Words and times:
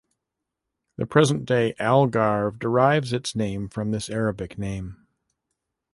The 0.97 1.05
present 1.05 1.45
day 1.45 1.75
Algarve 1.79 2.57
derives 2.57 3.13
its 3.13 3.35
name 3.35 3.69
from 3.69 3.91
this 3.91 4.09
Arabic 4.09 4.57
name. 4.57 5.05